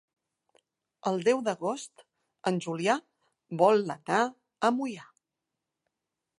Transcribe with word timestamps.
El 1.11 1.19
deu 1.27 1.43
d'agost 1.47 2.01
en 2.53 2.57
Julià 2.67 2.97
vol 3.63 3.87
anar 3.99 4.25
a 4.71 4.75
Moià. 4.81 5.09